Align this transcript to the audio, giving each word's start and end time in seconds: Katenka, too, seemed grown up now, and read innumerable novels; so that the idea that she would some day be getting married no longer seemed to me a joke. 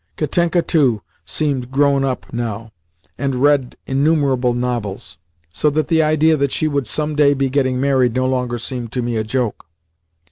Katenka, 0.17 0.63
too, 0.63 1.03
seemed 1.25 1.69
grown 1.69 2.03
up 2.03 2.25
now, 2.33 2.71
and 3.19 3.35
read 3.43 3.77
innumerable 3.85 4.55
novels; 4.55 5.19
so 5.51 5.69
that 5.69 5.89
the 5.89 6.01
idea 6.01 6.35
that 6.37 6.51
she 6.51 6.67
would 6.67 6.87
some 6.87 7.13
day 7.13 7.35
be 7.35 7.49
getting 7.51 7.79
married 7.79 8.15
no 8.15 8.25
longer 8.25 8.57
seemed 8.57 8.91
to 8.93 9.03
me 9.03 9.15
a 9.15 9.23
joke. 9.23 9.67